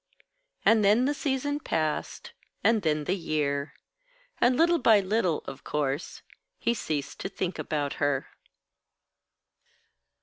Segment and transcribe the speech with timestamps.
[0.65, 3.75] And then the season passed, and then the year;
[4.39, 6.23] and little by little, of course,
[6.57, 8.29] he ceased to think about her.